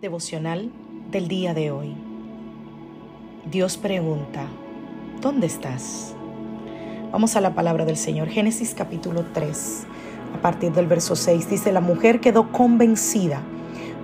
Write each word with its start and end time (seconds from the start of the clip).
Devocional 0.00 0.70
del 1.10 1.26
día 1.26 1.54
de 1.54 1.72
hoy. 1.72 1.92
Dios 3.50 3.76
pregunta, 3.76 4.46
¿dónde 5.20 5.48
estás? 5.48 6.14
Vamos 7.10 7.34
a 7.34 7.40
la 7.40 7.56
palabra 7.56 7.84
del 7.84 7.96
Señor. 7.96 8.28
Génesis 8.28 8.74
capítulo 8.76 9.24
3, 9.34 9.86
a 10.36 10.40
partir 10.40 10.70
del 10.70 10.86
verso 10.86 11.16
6, 11.16 11.50
dice, 11.50 11.72
la 11.72 11.80
mujer 11.80 12.20
quedó 12.20 12.52
convencida, 12.52 13.42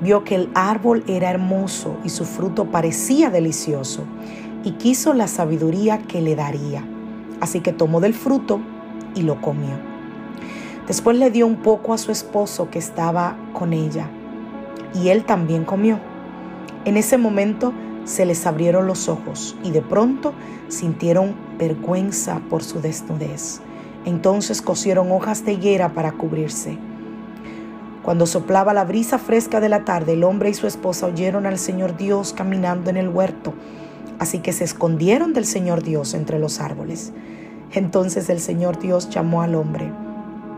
vio 0.02 0.24
que 0.24 0.34
el 0.34 0.50
árbol 0.54 1.04
era 1.06 1.30
hermoso 1.30 1.96
y 2.02 2.08
su 2.08 2.24
fruto 2.24 2.64
parecía 2.64 3.30
delicioso, 3.30 4.02
y 4.64 4.72
quiso 4.72 5.14
la 5.14 5.28
sabiduría 5.28 5.98
que 5.98 6.20
le 6.20 6.34
daría. 6.34 6.84
Así 7.40 7.60
que 7.60 7.72
tomó 7.72 8.00
del 8.00 8.14
fruto 8.14 8.60
y 9.14 9.22
lo 9.22 9.40
comió. 9.40 9.76
Después 10.88 11.16
le 11.16 11.30
dio 11.30 11.46
un 11.46 11.62
poco 11.62 11.94
a 11.94 11.98
su 11.98 12.10
esposo 12.10 12.68
que 12.68 12.80
estaba 12.80 13.36
con 13.52 13.72
ella 13.72 14.10
y 14.94 15.08
él 15.08 15.24
también 15.24 15.64
comió. 15.64 15.98
En 16.84 16.96
ese 16.96 17.18
momento 17.18 17.72
se 18.04 18.26
les 18.26 18.46
abrieron 18.46 18.86
los 18.86 19.08
ojos 19.08 19.56
y 19.62 19.70
de 19.70 19.82
pronto 19.82 20.34
sintieron 20.68 21.34
vergüenza 21.58 22.40
por 22.50 22.62
su 22.62 22.80
desnudez. 22.80 23.60
Entonces 24.04 24.60
cosieron 24.60 25.10
hojas 25.10 25.44
de 25.44 25.54
higuera 25.54 25.94
para 25.94 26.12
cubrirse. 26.12 26.76
Cuando 28.02 28.26
soplaba 28.26 28.74
la 28.74 28.84
brisa 28.84 29.18
fresca 29.18 29.60
de 29.60 29.70
la 29.70 29.86
tarde, 29.86 30.12
el 30.12 30.24
hombre 30.24 30.50
y 30.50 30.54
su 30.54 30.66
esposa 30.66 31.06
oyeron 31.06 31.46
al 31.46 31.58
Señor 31.58 31.96
Dios 31.96 32.34
caminando 32.34 32.90
en 32.90 32.98
el 32.98 33.08
huerto. 33.08 33.54
Así 34.18 34.40
que 34.40 34.52
se 34.52 34.64
escondieron 34.64 35.32
del 35.32 35.46
Señor 35.46 35.82
Dios 35.82 36.12
entre 36.12 36.38
los 36.38 36.60
árboles. 36.60 37.14
Entonces 37.72 38.28
el 38.28 38.40
Señor 38.40 38.78
Dios 38.78 39.08
llamó 39.08 39.40
al 39.40 39.54
hombre, 39.54 39.90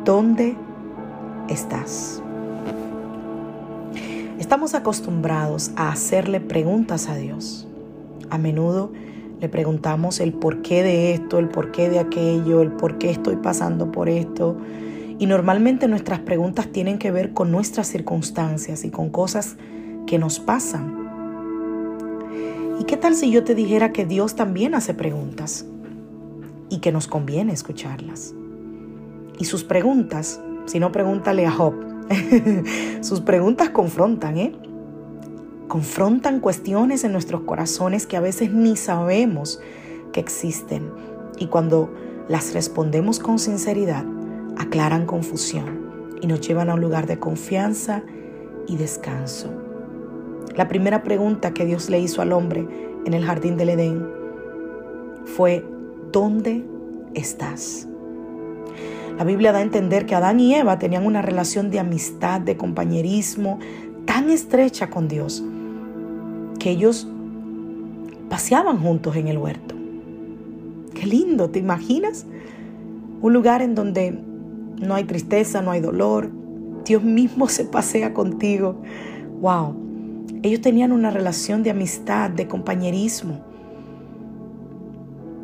¿dónde 0.05 0.57
estás? 1.49 2.21
Estamos 4.39 4.75
acostumbrados 4.75 5.71
a 5.77 5.91
hacerle 5.91 6.41
preguntas 6.41 7.09
a 7.09 7.17
Dios. 7.17 7.67
A 8.29 8.37
menudo 8.37 8.93
le 9.41 9.49
preguntamos 9.49 10.21
el 10.21 10.35
porqué 10.35 10.83
de 10.83 11.15
esto, 11.15 11.39
el 11.39 11.49
porqué 11.49 11.89
de 11.89 11.99
aquello, 11.99 12.61
el 12.61 12.73
por 12.73 12.99
qué 12.99 13.09
estoy 13.09 13.37
pasando 13.37 13.91
por 13.91 14.11
esto. 14.11 14.59
Y 15.19 15.25
normalmente 15.25 15.89
nuestras 15.89 16.21
preguntas 16.21 16.69
tienen 16.69 16.99
que 16.99 17.11
ver 17.11 17.33
con 17.33 17.51
nuestras 17.51 17.87
circunstancias 17.87 18.85
y 18.85 18.91
con 18.91 19.09
cosas 19.09 19.57
que 20.07 20.19
nos 20.19 20.39
pasan. 20.39 21.07
¿Y 22.79 22.85
qué 22.85 22.99
tal 22.99 23.15
si 23.15 23.31
yo 23.31 23.43
te 23.43 23.55
dijera 23.55 23.91
que 23.91 24.05
Dios 24.05 24.37
también 24.37 24.75
hace 24.75 24.93
preguntas 24.93 25.65
y 26.69 26.81
que 26.81 26.93
nos 26.93 27.09
conviene 27.09 27.55
escucharlas? 27.55 28.35
Y 29.39 29.47
sus 29.47 29.65
preguntas, 29.65 30.43
si 30.67 30.79
no 30.79 30.93
pregúntale 30.93 31.47
a 31.47 31.51
Job, 31.51 31.86
Sus 33.01 33.21
preguntas 33.21 33.71
confrontan, 33.71 34.39
¿eh? 34.39 34.53
Confrontan 35.69 36.41
cuestiones 36.41 37.05
en 37.05 37.13
nuestros 37.13 37.43
corazones 37.43 38.07
que 38.07 38.17
a 38.17 38.21
veces 38.21 38.53
ni 38.53 38.77
sabemos 38.77 39.61
que 40.13 40.21
existen. 40.21 40.91
Y 41.39 41.47
cuando 41.47 41.93
las 42.29 42.55
respondemos 42.55 43.19
con 43.19 43.39
sinceridad, 43.39 44.05
aclaran 44.57 45.07
confusión 45.07 45.87
y 46.21 46.27
nos 46.27 46.41
llevan 46.41 46.71
a 46.71 46.75
un 46.75 46.81
lugar 46.81 47.07
de 47.07 47.19
confianza 47.19 48.03
y 48.67 48.77
descanso. 48.77 49.51
La 50.55 50.69
primera 50.69 51.03
pregunta 51.03 51.53
que 51.53 51.67
Dios 51.67 51.91
le 51.91 52.01
hizo 52.01 52.23
al 52.23 52.33
hombre 52.33 52.67
en 53.05 53.13
el 53.13 53.25
jardín 53.25 53.57
del 53.57 53.71
Edén 53.71 54.07
fue, 55.25 55.65
¿dónde 56.13 56.65
estás? 57.15 57.89
La 59.19 59.25
Biblia 59.25 59.51
da 59.51 59.61
a 59.61 59.63
entender 59.63 60.05
que 60.05 60.15
Adán 60.15 60.41
y 60.41 60.55
Eva 60.55 60.79
tenían 60.79 61.07
una 61.07 61.23
relación 61.23 61.71
de 61.71 61.79
amistad, 61.79 62.39
de 62.39 62.59
compañerismo 62.59 63.59
tan 64.05 64.29
estrecha 64.29 64.91
con 64.91 65.09
Dios, 65.09 65.43
que 66.59 66.71
ellos 66.71 67.09
paseaban 68.29 68.79
juntos 68.79 69.17
en 69.17 69.29
el 69.29 69.39
huerto. 69.39 69.75
Qué 70.93 71.07
lindo, 71.07 71.49
¿te 71.49 71.59
imaginas? 71.59 72.27
Un 73.23 73.33
lugar 73.33 73.63
en 73.63 73.75
donde 73.75 74.21
no 74.83 74.95
hay 74.95 75.05
tristeza, 75.05 75.63
no 75.63 75.71
hay 75.71 75.81
dolor, 75.81 76.31
Dios 76.85 77.03
mismo 77.03 77.49
se 77.49 77.65
pasea 77.65 78.13
contigo. 78.13 78.83
Wow. 79.41 79.77
Ellos 80.43 80.61
tenían 80.61 80.93
una 80.93 81.11
relación 81.11 81.63
de 81.63 81.71
amistad, 81.71 82.29
de 82.29 82.49
compañerismo. 82.49 83.41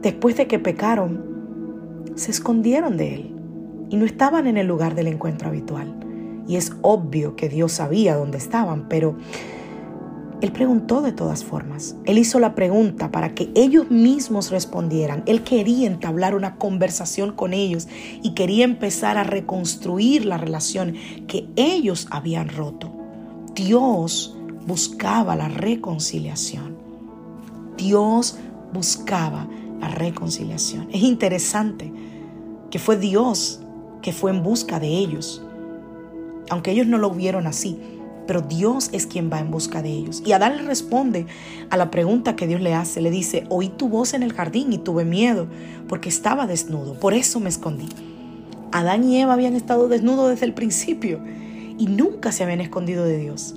Después 0.03 0.37
de 0.37 0.47
que 0.47 0.59
pecaron, 0.59 1.25
se 2.17 2.31
escondieron 2.31 2.99
de 2.99 3.15
Él 3.15 3.32
y 3.93 3.97
no 3.97 4.07
estaban 4.07 4.47
en 4.47 4.57
el 4.57 4.67
lugar 4.67 4.95
del 4.95 5.07
encuentro 5.07 5.49
habitual. 5.49 5.95
Y 6.49 6.57
es 6.57 6.73
obvio 6.81 7.37
que 7.37 7.51
Dios 7.51 7.73
sabía 7.73 8.17
dónde 8.17 8.39
estaban, 8.39 8.89
pero 8.89 9.19
Él 10.41 10.51
preguntó 10.51 11.03
de 11.03 11.13
todas 11.13 11.45
formas. 11.45 11.95
Él 12.07 12.17
hizo 12.17 12.41
la 12.41 12.55
pregunta 12.55 13.11
para 13.13 13.35
que 13.35 13.51
ellos 13.55 13.91
mismos 13.91 14.51
respondieran. 14.51 15.23
Él 15.27 15.43
quería 15.43 15.87
entablar 15.87 16.35
una 16.35 16.57
conversación 16.57 17.33
con 17.33 17.53
ellos 17.53 17.87
y 18.23 18.33
quería 18.33 18.65
empezar 18.65 19.19
a 19.19 19.25
reconstruir 19.25 20.25
la 20.25 20.39
relación 20.39 20.95
que 21.29 21.47
ellos 21.57 22.09
habían 22.11 22.49
roto. 22.49 22.91
Dios 23.55 24.35
buscaba 24.67 25.37
la 25.37 25.49
reconciliación. 25.49 26.79
Dios 27.77 28.39
buscaba 28.73 29.47
la 29.81 29.89
reconciliación. 29.89 30.89
Es 30.93 31.03
interesante 31.03 31.93
que 32.71 32.79
fue 32.79 32.97
Dios 32.97 33.62
que 34.03 34.13
fue 34.13 34.31
en 34.31 34.43
busca 34.43 34.81
de 34.81 34.89
ellos. 34.89 35.43
Aunque 36.51 36.73
ellos 36.73 36.87
no 36.87 36.99
lo 36.99 37.11
vieron 37.11 37.47
así, 37.47 37.79
pero 38.27 38.41
Dios 38.43 38.91
es 38.93 39.07
quien 39.07 39.31
va 39.33 39.41
en 39.41 39.51
busca 39.51 39.83
de 39.83 39.91
ellos. 39.91 40.23
Y 40.25 40.33
Adán 40.33 40.57
le 40.57 40.63
responde 40.63 41.27
a 41.71 41.77
la 41.77 41.91
pregunta 41.91 42.37
que 42.37 42.47
Dios 42.47 42.61
le 42.61 42.75
hace. 42.75 43.01
Le 43.01 43.11
dice, 43.11 43.45
oí 43.49 43.69
tu 43.69 43.89
voz 43.89 44.15
en 44.15 44.23
el 44.23 44.33
jardín 44.33 44.73
y 44.73 44.79
tuve 44.79 45.05
miedo 45.05 45.49
porque 45.89 46.09
estaba 46.09 46.47
desnudo. 46.47 46.95
Por 46.95 47.15
eso 47.15 47.41
me 47.41 47.49
escondí. 47.49 47.89
Adán 48.71 49.05
y 49.05 49.21
Eva 49.21 49.35
habían 49.35 49.55
estado 49.55 49.89
desnudos 49.89 50.31
desde 50.31 50.47
el 50.47 50.55
principio 50.55 51.21
y 51.79 51.87
nunca 51.87 52.33
se 52.33 52.43
habían 52.43 52.61
escondido 52.61 53.05
de 53.05 53.19
Dios. 53.19 53.55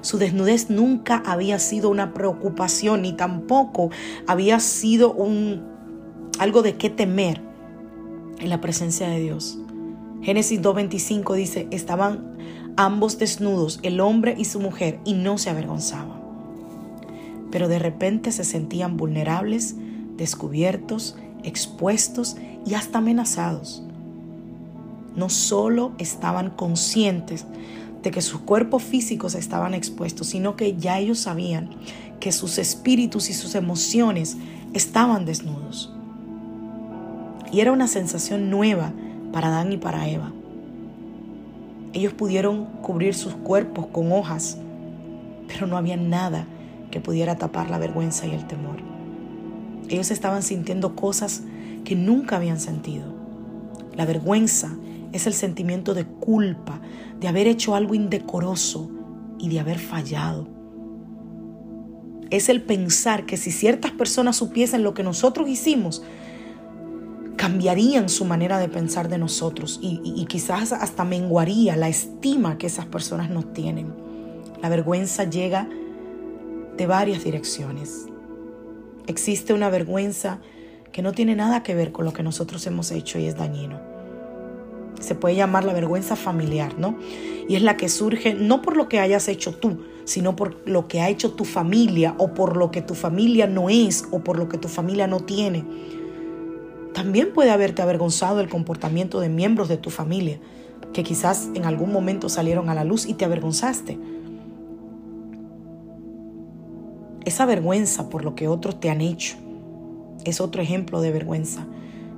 Su 0.00 0.18
desnudez 0.18 0.70
nunca 0.70 1.22
había 1.26 1.58
sido 1.58 1.90
una 1.90 2.14
preocupación 2.14 3.02
ni 3.02 3.12
tampoco 3.12 3.90
había 4.26 4.60
sido 4.60 5.12
un 5.12 5.62
algo 6.38 6.62
de 6.62 6.76
qué 6.76 6.90
temer 6.90 7.40
en 8.38 8.48
la 8.48 8.60
presencia 8.60 9.08
de 9.08 9.20
Dios. 9.20 9.58
Génesis 10.24 10.62
2.25 10.62 11.34
dice, 11.34 11.68
estaban 11.70 12.38
ambos 12.76 13.18
desnudos, 13.18 13.78
el 13.82 14.00
hombre 14.00 14.34
y 14.38 14.46
su 14.46 14.58
mujer, 14.58 14.98
y 15.04 15.12
no 15.12 15.36
se 15.36 15.50
avergonzaban. 15.50 16.18
Pero 17.50 17.68
de 17.68 17.78
repente 17.78 18.32
se 18.32 18.44
sentían 18.44 18.96
vulnerables, 18.96 19.76
descubiertos, 20.16 21.16
expuestos 21.42 22.36
y 22.64 22.72
hasta 22.72 22.98
amenazados. 22.98 23.82
No 25.14 25.28
solo 25.28 25.92
estaban 25.98 26.48
conscientes 26.48 27.44
de 28.02 28.10
que 28.10 28.22
sus 28.22 28.40
cuerpos 28.40 28.82
físicos 28.82 29.34
estaban 29.34 29.74
expuestos, 29.74 30.28
sino 30.28 30.56
que 30.56 30.74
ya 30.74 30.98
ellos 30.98 31.18
sabían 31.18 31.68
que 32.18 32.32
sus 32.32 32.56
espíritus 32.56 33.28
y 33.28 33.34
sus 33.34 33.54
emociones 33.54 34.38
estaban 34.72 35.26
desnudos. 35.26 35.92
Y 37.52 37.60
era 37.60 37.72
una 37.72 37.88
sensación 37.88 38.48
nueva 38.48 38.94
para 39.34 39.48
Adán 39.48 39.72
y 39.72 39.78
para 39.78 40.08
Eva. 40.08 40.32
Ellos 41.92 42.12
pudieron 42.12 42.66
cubrir 42.82 43.14
sus 43.14 43.34
cuerpos 43.34 43.88
con 43.88 44.12
hojas, 44.12 44.58
pero 45.48 45.66
no 45.66 45.76
había 45.76 45.96
nada 45.96 46.46
que 46.92 47.00
pudiera 47.00 47.34
tapar 47.34 47.68
la 47.68 47.78
vergüenza 47.78 48.28
y 48.28 48.30
el 48.30 48.46
temor. 48.46 48.76
Ellos 49.88 50.12
estaban 50.12 50.44
sintiendo 50.44 50.94
cosas 50.94 51.42
que 51.82 51.96
nunca 51.96 52.36
habían 52.36 52.60
sentido. 52.60 53.06
La 53.96 54.06
vergüenza 54.06 54.70
es 55.10 55.26
el 55.26 55.34
sentimiento 55.34 55.94
de 55.94 56.04
culpa, 56.04 56.80
de 57.18 57.26
haber 57.26 57.48
hecho 57.48 57.74
algo 57.74 57.96
indecoroso 57.96 58.88
y 59.40 59.48
de 59.48 59.58
haber 59.58 59.80
fallado. 59.80 60.46
Es 62.30 62.48
el 62.48 62.62
pensar 62.62 63.26
que 63.26 63.36
si 63.36 63.50
ciertas 63.50 63.90
personas 63.90 64.36
supiesen 64.36 64.84
lo 64.84 64.94
que 64.94 65.02
nosotros 65.02 65.48
hicimos, 65.48 66.04
cambiarían 67.44 68.08
su 68.08 68.24
manera 68.24 68.58
de 68.58 68.70
pensar 68.70 69.10
de 69.10 69.18
nosotros 69.18 69.78
y, 69.82 70.24
quizás 70.24 70.72
hasta 70.72 71.04
menguaría 71.04 71.76
la 71.76 71.90
estima 71.90 72.56
que 72.56 72.66
esas 72.66 72.86
personas 72.86 73.28
nos 73.28 73.52
tienen. 73.52 73.92
La 74.62 74.70
vergüenza 74.70 75.24
llega 75.24 75.68
de 76.78 76.86
varias 76.86 77.22
direcciones. 77.22 78.06
Existe 79.06 79.52
una 79.52 79.68
vergüenza 79.68 80.38
que 80.90 81.02
no 81.02 81.12
tiene 81.12 81.36
nada 81.36 81.62
que 81.62 81.74
ver 81.74 81.92
con 81.92 82.06
lo 82.06 82.14
que 82.14 82.22
nosotros 82.22 82.66
hemos 82.66 82.90
hecho 82.90 83.18
y 83.18 83.26
es 83.26 83.36
dañino. 83.36 83.78
Se 84.98 85.14
puede 85.14 85.36
llamar 85.36 85.64
la 85.64 85.74
vergüenza 85.74 86.16
familiar, 86.16 86.78
¿no? 86.78 86.96
Y 87.46 87.56
es 87.56 87.62
la 87.62 87.76
que 87.76 87.90
surge 87.90 88.32
no 88.32 88.62
por 88.62 88.74
lo 88.74 88.88
que 88.88 89.00
hayas 89.00 89.28
hecho 89.28 89.54
tú, 89.54 89.84
sino 90.06 90.34
por 90.34 90.66
lo 90.66 90.88
que 90.88 91.02
ha 91.02 91.10
hecho 91.10 91.32
tu 91.32 91.44
familia 91.44 92.14
o 92.16 92.32
por 92.32 92.56
lo 92.56 92.70
que 92.70 92.80
tu 92.80 92.94
familia 92.94 93.46
no 93.46 93.68
es 93.68 94.06
o 94.12 94.20
por 94.20 94.38
lo 94.38 94.48
que 94.48 94.56
tu 94.56 94.68
familia 94.68 95.06
no 95.06 95.20
tiene. 95.20 95.62
También 96.94 97.32
puede 97.34 97.50
haberte 97.50 97.82
avergonzado 97.82 98.40
el 98.40 98.48
comportamiento 98.48 99.20
de 99.20 99.28
miembros 99.28 99.68
de 99.68 99.76
tu 99.76 99.90
familia 99.90 100.38
que 100.92 101.02
quizás 101.02 101.48
en 101.54 101.64
algún 101.64 101.92
momento 101.92 102.28
salieron 102.28 102.70
a 102.70 102.74
la 102.74 102.84
luz 102.84 103.04
y 103.06 103.14
te 103.14 103.24
avergonzaste. 103.24 103.98
Esa 107.24 107.46
vergüenza 107.46 108.08
por 108.08 108.24
lo 108.24 108.36
que 108.36 108.46
otros 108.46 108.78
te 108.78 108.90
han 108.90 109.00
hecho 109.00 109.36
es 110.24 110.40
otro 110.40 110.62
ejemplo 110.62 111.00
de 111.00 111.10
vergüenza. 111.10 111.66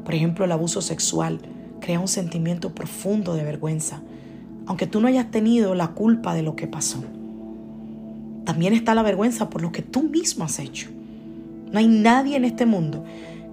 Por 0.05 0.15
ejemplo, 0.15 0.45
el 0.45 0.53
abuso 0.53 0.83
sexual 0.83 1.41
crea 1.81 1.99
un 1.99 2.09
sentimiento 2.09 2.75
profundo 2.75 3.35
de 3.35 3.45
vergüenza, 3.45 4.03
aunque 4.67 4.87
tú 4.87 5.01
no 5.01 5.09
hayas 5.09 5.31
tenido 5.31 5.75
la 5.75 5.89
culpa 5.93 6.35
de 6.35 6.43
lo 6.43 6.55
que 6.55 6.67
pasó. 6.67 7.03
También 8.45 8.75
está 8.75 8.95
la 8.95 9.03
vergüenza 9.03 9.49
por 9.49 9.63
lo 9.63 9.73
que 9.73 9.83
tú 9.83 10.03
mismo 10.03 10.45
has 10.45 10.59
hecho. 10.59 10.91
No 11.73 11.79
hay 11.79 11.89
nadie 11.89 12.37
en 12.37 12.45
este 12.45 12.67
mundo 12.67 13.05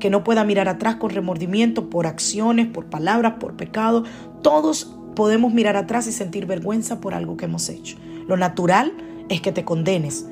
que 0.04 0.10
no 0.10 0.26
pueda 0.26 0.44
mirar 0.44 0.68
atrás 0.68 0.98
con 0.98 1.12
remordimiento 1.12 1.90
por 1.90 2.08
acciones, 2.08 2.68
por 2.68 2.88
palabras, 2.88 3.36
por 3.40 3.56
pecado. 3.56 4.04
Todos 4.42 4.94
podemos 5.16 5.54
mirar 5.54 5.78
atrás 5.78 6.08
y 6.08 6.12
sentir 6.12 6.46
vergüenza 6.46 7.00
por 7.00 7.14
algo 7.14 7.38
que 7.38 7.46
hemos 7.46 7.70
hecho. 7.70 7.96
Lo 8.28 8.36
natural 8.36 8.92
es 9.30 9.40
que 9.40 9.54
te 9.54 9.64
condenes. 9.64 10.26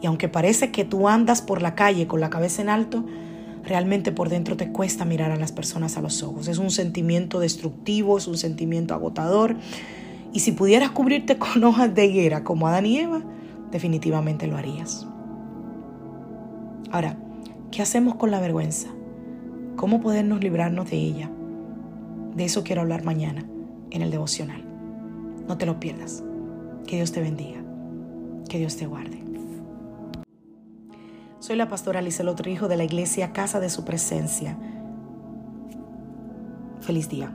Y 0.00 0.08
aunque 0.08 0.28
parece 0.28 0.72
que 0.72 0.84
tú 0.84 1.06
andas 1.06 1.40
por 1.40 1.62
la 1.62 1.76
calle 1.76 2.08
con 2.08 2.18
la 2.18 2.30
cabeza 2.30 2.62
en 2.62 2.68
alto, 2.68 3.04
realmente 3.62 4.10
por 4.10 4.28
dentro 4.28 4.56
te 4.56 4.72
cuesta 4.72 5.04
mirar 5.04 5.30
a 5.30 5.36
las 5.36 5.52
personas 5.52 5.96
a 5.96 6.02
los 6.02 6.24
ojos. 6.24 6.48
Es 6.48 6.58
un 6.58 6.72
sentimiento 6.72 7.38
destructivo, 7.38 8.18
es 8.18 8.26
un 8.26 8.36
sentimiento 8.36 8.92
agotador. 8.92 9.54
Y 10.32 10.40
si 10.40 10.50
pudieras 10.50 10.90
cubrirte 10.90 11.38
con 11.38 11.62
hojas 11.62 11.94
de 11.94 12.06
higuera 12.06 12.42
como 12.42 12.66
Adán 12.66 12.86
y 12.86 12.98
Eva, 12.98 13.22
definitivamente 13.70 14.48
lo 14.48 14.56
harías. 14.56 15.06
Ahora, 16.90 17.16
¿qué 17.70 17.82
hacemos 17.82 18.16
con 18.16 18.32
la 18.32 18.40
vergüenza? 18.40 18.88
¿Cómo 19.82 20.00
podernos 20.00 20.40
librarnos 20.40 20.88
de 20.92 20.96
ella? 20.96 21.28
De 22.36 22.44
eso 22.44 22.62
quiero 22.62 22.82
hablar 22.82 23.02
mañana 23.02 23.44
en 23.90 24.02
el 24.02 24.12
devocional. 24.12 24.62
No 25.48 25.58
te 25.58 25.66
lo 25.66 25.80
pierdas. 25.80 26.22
Que 26.86 26.94
Dios 26.94 27.10
te 27.10 27.20
bendiga. 27.20 27.64
Que 28.48 28.58
Dios 28.58 28.76
te 28.76 28.86
guarde. 28.86 29.18
Soy 31.40 31.56
la 31.56 31.68
pastora 31.68 32.00
otro 32.28 32.48
hijo 32.48 32.68
de 32.68 32.76
la 32.76 32.84
iglesia 32.84 33.32
Casa 33.32 33.58
de 33.58 33.70
Su 33.70 33.84
Presencia. 33.84 34.56
Feliz 36.80 37.08
día. 37.08 37.34